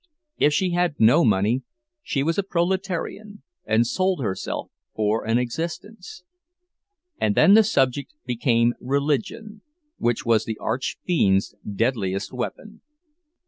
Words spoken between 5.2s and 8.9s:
an existence. And then the subject became